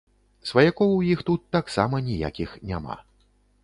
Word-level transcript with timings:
Сваякоў 0.51 0.95
у 0.95 1.03
іх 1.13 1.23
тут 1.29 1.45
таксама 1.59 2.03
ніякіх 2.09 2.59
няма. 2.73 3.03